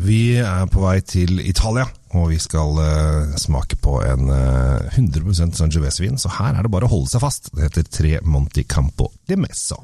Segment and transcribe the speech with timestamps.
[0.00, 1.84] Vi er på vei til Italia,
[2.16, 6.88] og vi skal uh, smake på en uh, 100% Sangiovese-vin, så her er det bare
[6.88, 7.50] å holde seg fast.
[7.52, 9.76] Det heter Tre Monti Campo di Messa.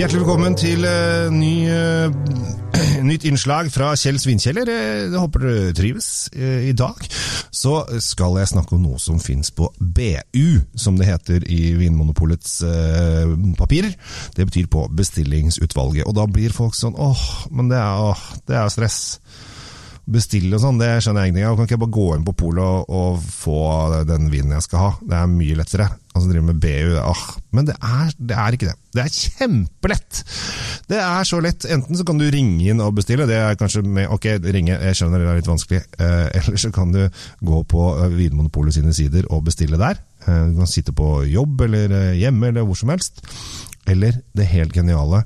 [0.00, 1.54] Hjertelig velkommen til uh, ny,
[3.06, 4.68] nytt innslag fra Kjell Svinkjeller.
[4.68, 6.08] Jeg håper dere trives.
[6.36, 7.00] Uh, I dag
[7.52, 12.60] så skal jeg snakke om noe som fins på BU, som det heter i Vinmonopolets
[13.58, 13.94] papirer.
[14.36, 16.06] Det betyr på bestillingsutvalget.
[16.08, 19.00] Og da blir folk sånn åh, men det er, åh, det er stress
[20.10, 21.56] bestille og sånn, det skjønner jeg ingenting av.
[21.56, 23.58] Kan ikke jeg bare gå inn på polet og, og, få
[24.08, 24.90] den vinen jeg skal ha?
[24.98, 25.88] Det er mye lettere.
[26.12, 27.22] Altså drive med BU, ah.
[27.56, 28.74] Men det er, det er, ikke det.
[28.92, 30.22] Det er kjempelett!
[30.90, 31.66] Det er så lett.
[31.72, 34.98] Enten så kan du ringe inn og bestille, det er kanskje med Ok, ringe, jeg
[34.98, 35.82] skjønner det er litt vanskelig.
[35.96, 37.02] Eh, eller så kan du
[37.40, 40.02] gå på eh, Vinmonopolet sine sider og bestille der.
[40.26, 43.22] Eh, du kan sitte på jobb eller eh, hjemme eller hvor som helst.
[43.88, 45.24] Eller det helt geniale,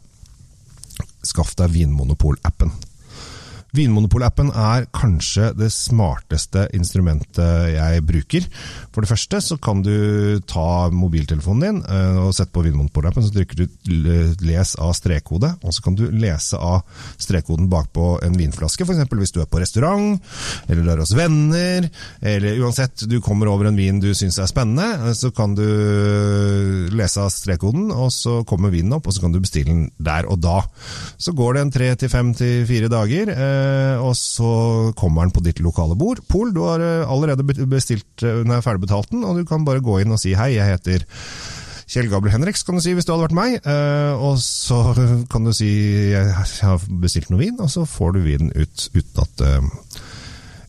[1.27, 2.71] skaff deg Vinmonopol-appen.
[3.77, 8.47] Vinmonopol-appen er kanskje det smarteste instrumentet jeg bruker.
[8.95, 13.35] For det første så kan du ta mobiltelefonen din eh, og sette på Vinmonopol-appen, så
[13.35, 13.67] trykker du
[14.47, 16.85] 'les av strekkode', og så kan du lese av
[17.21, 19.05] strekkoden bakpå en vinflaske, f.eks.
[19.13, 20.21] hvis du er på restaurant,
[20.69, 21.89] eller du er hos venner,
[22.23, 25.67] eller uansett, du kommer over en vin du syns er spennende, eh, så kan du
[26.97, 30.29] lese av strekkoden, og så kommer vinen opp, og så kan du bestille den der
[30.31, 30.63] og da.
[31.19, 33.33] Så går det en tre til fem til fire dager.
[33.33, 33.66] Eh,
[34.03, 34.51] og så
[34.99, 36.23] kommer den på ditt lokale bord.
[36.31, 40.15] Pol, du har allerede bestilt, den er ferdigbetalt den, og du kan bare gå inn
[40.15, 41.07] og si hei, jeg heter
[41.87, 43.53] Kjell Gabriel Henriks, kan du si, hvis du hadde vært meg.
[44.19, 44.81] Og så
[45.31, 45.71] kan du si
[46.11, 49.45] jeg har bestilt noe vin, og så får du vinen ut uten at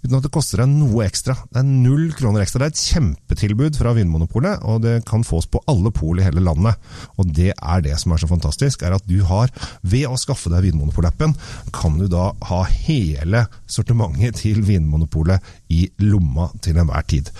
[0.08, 1.36] uten at det koster deg noe ekstra.
[1.52, 2.62] Det er null kroner ekstra.
[2.64, 6.44] Det er et kjempetilbud fra Vinmonopolet, og det kan fås på alle pol i hele
[6.44, 6.80] landet.
[7.20, 9.52] Og det er det som er så fantastisk, er at du har,
[9.84, 11.36] ved å skaffe deg Vinmonopol-appen,
[11.76, 17.32] kan du da ha hele sortimentet til Vinmonopolet i lomma til enhver tid.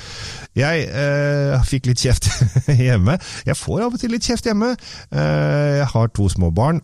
[0.58, 2.30] Jeg eh, fikk litt kjeft
[2.84, 3.18] hjemme.
[3.48, 4.76] Jeg får av og til litt kjeft hjemme.
[5.12, 6.84] Eh, jeg har to små barn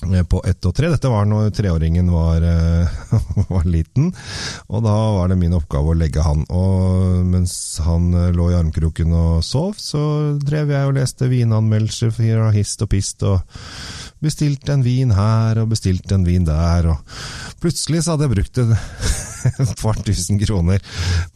[0.00, 0.88] på ett og tre.
[0.88, 2.44] Dette var når treåringen var,
[3.60, 4.10] var, liten,
[4.68, 6.44] og da var det min oppgave å legge han.
[6.48, 7.54] Og mens
[7.84, 12.92] han lå i armkroken og sov, så drev jeg og leste vinanmeldelser fra hist og
[12.94, 13.44] pist, og
[14.20, 18.60] bestilte en vin her og bestilte en vin der, og plutselig så hadde jeg brukt
[18.60, 18.74] en
[19.62, 20.82] et par tusen kroner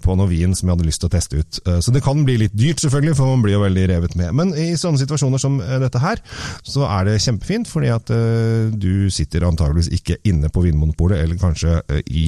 [0.04, 1.60] på noe vin som jeg hadde lyst til å teste ut.
[1.66, 4.34] Eh, så det kan bli litt dyrt, selvfølgelig, for man blir jo veldig revet med.
[4.36, 6.22] Men i sånne situasjoner som eh, dette her,
[6.66, 11.40] så er det kjempefint, fordi at eh, du sitter antageligvis ikke inne på Vinmonopolet, eller
[11.40, 12.26] kanskje i,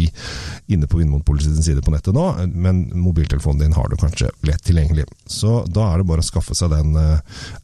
[0.73, 4.65] inne på Vinmonopolet sin side på nettet nå, men mobiltelefonen din har du kanskje lett
[4.67, 5.07] tilgjengelig.
[5.31, 6.97] Så da er det bare å skaffe seg den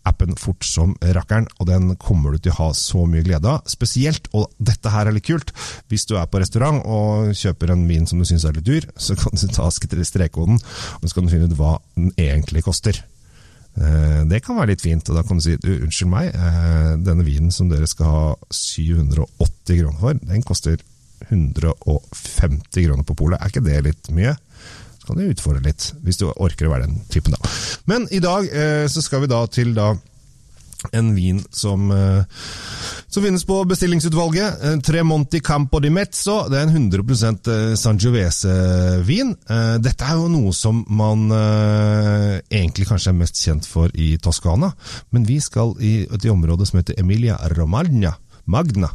[0.09, 3.67] appen fort som rakkeren, og den kommer du til å ha så mye glede av.
[3.71, 5.53] Spesielt, og dette her er litt kult,
[5.91, 8.67] hvis du er på restaurant og kjøper en vin vin som du syns er litt
[8.67, 12.65] dyr, så kan du ta strekkoden, og så kan du finne ut hva den egentlig
[12.67, 12.99] koster.
[13.79, 17.25] Eh, det kan være litt fint, og da kan du si unnskyld meg, eh, denne
[17.25, 20.79] vinen som dere skal ha 780 kroner for, den koster
[21.31, 23.41] 150 kroner på polet.
[23.41, 24.35] Er ikke det litt mye?
[24.99, 27.53] Så kan du utfordre litt, hvis du orker å være den typen, da.
[27.91, 29.95] Men i dag eh, så skal vi da til da
[30.93, 31.93] en vin som,
[33.13, 34.63] som finnes på bestillingsutvalget.
[34.65, 36.49] Eh, Tremonti Campo di Mezzo.
[36.49, 39.35] Det er en 100 eh, Sangiovese-vin.
[39.85, 44.73] Dette er jo noe som man egentlig kanskje er mest kjent for i Toskana,
[45.13, 48.15] men vi skal i et område som heter Emilia Romagna.
[48.45, 48.91] Magna.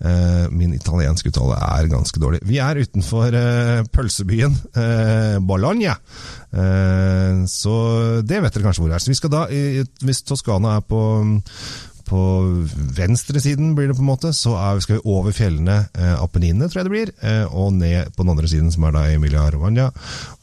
[0.00, 2.42] Eh, min italienske uttale er ganske dårlig.
[2.46, 5.96] Vi er utenfor eh, pølsebyen eh, Bologna.
[7.48, 7.74] så
[8.28, 9.02] det vet dere kanskje hvor det er.
[9.02, 9.46] Så vi skal da,
[10.04, 11.00] Hvis Toskana er på
[12.12, 12.22] på
[12.96, 16.82] venstresiden, blir det på en måte, så er, skal vi over fjellene eh, Apenninene, tror
[16.82, 19.88] jeg det blir, eh, og ned på den andre siden, som er da Emilia Romagna,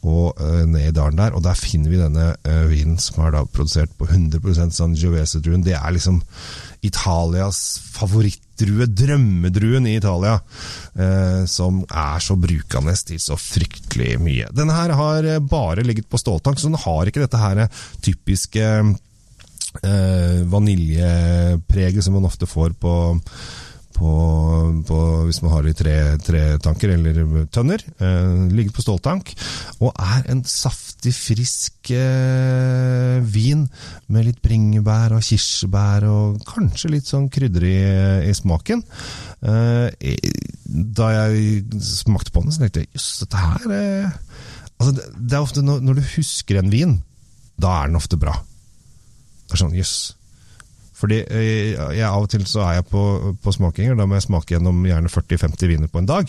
[0.02, 1.36] og eh, ned i dalen der.
[1.36, 5.62] Og der finner vi denne eh, vinen som er da produsert på 100% Sangiovese-druen.
[5.66, 6.18] Det er liksom
[6.86, 7.60] Italias
[7.92, 10.38] favorittdrue, drømmedruen i Italia,
[10.96, 14.48] eh, som er så brukende til så fryktelig mye.
[14.56, 17.62] Denne her har eh, bare ligget på ståltank, så den har ikke dette her
[18.02, 18.66] typiske
[19.82, 22.94] eh, vaniljepreget som man ofte får på
[24.00, 24.10] på,
[24.88, 25.94] på, hvis man har det i tre,
[26.24, 27.18] tretanker eller
[27.52, 27.82] tønner.
[28.00, 29.32] Eh, ligger på ståltank.
[29.84, 33.66] Og er en saftig, frisk eh, vin
[34.08, 37.76] med litt bringebær og kirsebær og kanskje litt sånn krydder i,
[38.30, 38.84] i smaken.
[39.44, 40.16] Eh,
[41.00, 44.18] da jeg smakte på den, så tenkte jeg jøss, dette her eh,
[44.80, 47.00] altså det, det, er ofte når, når, du husker en vin
[47.60, 48.38] da er den ofte bra.
[49.50, 49.94] Er sånn, jøss.
[51.00, 53.04] Fordi jeg, jeg, Av og til så er jeg på,
[53.40, 56.28] på smakinger, da må jeg smake gjennom gjerne 40-50 viner på en dag.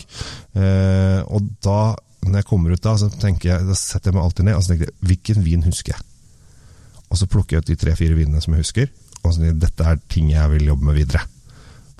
[0.56, 1.92] Eh, og da,
[2.24, 4.64] når jeg kommer ut da, så tenker jeg, da setter jeg meg alltid ned og
[4.64, 6.08] så tenker jeg, hvilken vin husker jeg?
[7.12, 8.88] Og så plukker jeg ut de tre-fire vinene som jeg husker,
[9.20, 11.26] og så tenker jeg, dette er ting jeg vil jobbe med videre.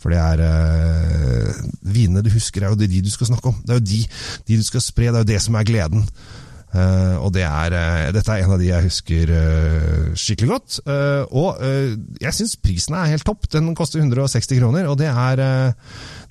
[0.03, 1.59] For det er eh,
[1.95, 3.61] Vinene du husker, er jo de du skal snakke om.
[3.63, 4.01] Det er jo de,
[4.49, 6.09] de du skal spre, det er jo det som er gleden.
[6.73, 10.79] Uh, og det er, uh, dette er en av de jeg husker uh, skikkelig godt.
[11.37, 11.61] og
[12.23, 13.47] jeg syns prisen er helt topp.
[13.53, 15.43] Den koster 160 kroner, og det er,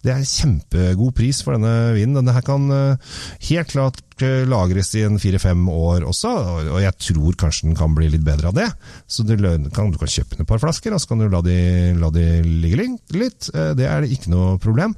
[0.02, 2.18] det er kjempegod pris for denne vinen.
[2.18, 6.32] Denne her kan helt klart lagres i en fire-fem år også,
[6.76, 8.70] og jeg tror kanskje den kan bli litt bedre av det.
[9.10, 9.36] Så du
[9.74, 11.58] kan, du kan kjøpe et par flasker, og så kan du la de,
[12.02, 12.86] la de ligge
[13.18, 13.50] litt.
[13.52, 14.96] det er det ikke noe problem.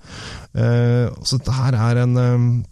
[0.53, 2.63] så dette her er en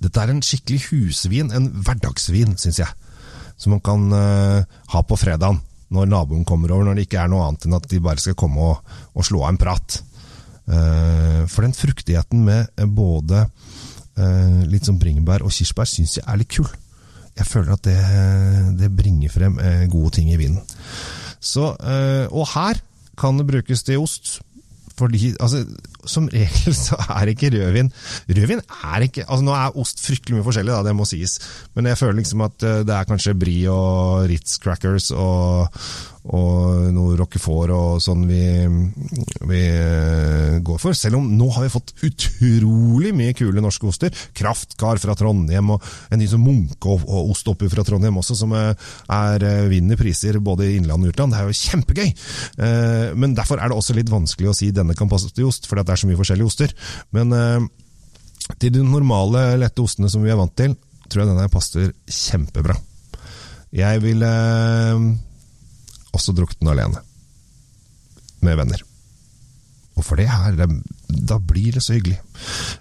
[0.00, 3.08] dette er en skikkelig husvin, en hverdagsvin, syns jeg.
[3.60, 4.60] Som man kan uh,
[4.94, 5.60] ha på fredagen,
[5.92, 8.38] når naboen kommer over, når det ikke er noe annet enn at de bare skal
[8.38, 9.98] komme og, og slå av en prat.
[10.70, 16.40] Uh, for den fruktigheten med både uh, litt sånn bringebær og kirsebær syns jeg er
[16.40, 16.70] litt kul.
[17.36, 17.98] Jeg føler at det,
[18.80, 19.54] det bringer frem
[19.88, 20.58] gode ting i vinen.
[21.40, 22.80] Så, og her
[23.16, 24.40] kan det brukes til ost.
[24.98, 25.62] Fordi, altså,
[26.08, 27.90] Som regel så er ikke rødvin
[28.30, 31.36] Rødvin er ikke altså Nå er ost fryktelig mye forskjellig, da, det må sies.
[31.76, 35.80] Men jeg føler liksom at eh, det er kanskje Brie og Ritz Crackers og,
[36.24, 36.79] og
[37.40, 38.42] Roquefort og sånn vi,
[39.48, 40.92] vi, eh, går for.
[40.94, 44.10] Selv om nå har vi fått utrolig mye kule norske oster.
[44.36, 48.36] Kraftkar fra Trondheim og en ny som Munke og, og ost oppi fra Trondheim også,
[48.36, 48.74] som eh,
[49.08, 51.32] er eh, vinner priser både i innland og utland.
[51.32, 52.10] Det er jo kjempegøy!
[53.20, 55.84] Men derfor er det også litt vanskelig å si denne kan passe til ost, fordi
[55.86, 56.74] det er så mye forskjellige oster.
[57.16, 57.32] Men
[58.60, 60.74] til de normale, lette ostene som vi er vant til,
[61.08, 62.76] tror jeg denne passer kjempebra.
[63.76, 64.30] Jeg ville
[66.16, 67.09] også drukket den alene.
[68.46, 68.82] Med venner.
[69.98, 70.56] Og for det her,
[71.08, 72.16] da blir det så hyggelig.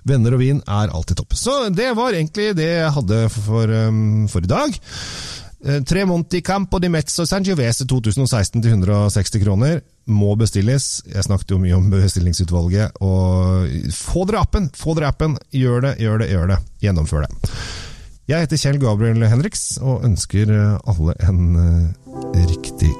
[0.07, 1.35] Venner og vin er alltid topp.
[1.35, 4.79] Så det var egentlig det jeg hadde for, um, for i dag.
[5.65, 9.81] Eh, tre Monti Campo di Mezzo Sangiovese 2016 til 160 kroner.
[10.07, 11.01] Må bestilles.
[11.05, 13.01] Jeg snakket jo mye om bestillingsutvalget.
[13.03, 14.71] Og få dere appen!
[14.75, 15.35] Få dere appen!
[15.51, 16.59] Gjør det, gjør det, gjør det.
[16.85, 17.53] Gjennomfør det.
[18.29, 22.91] Jeg heter Kjell Gabriel Henriks og ønsker alle en eh, riktig,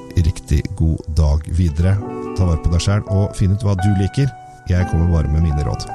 [0.50, 1.96] riktig god dag videre.
[2.36, 4.30] Ta vare på deg sjæl og finn ut hva du liker.
[4.68, 5.86] Jeg kommer bare med mine råd.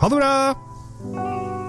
[0.00, 1.59] Ha det bra!